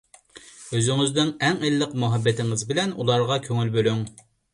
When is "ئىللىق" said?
1.69-1.93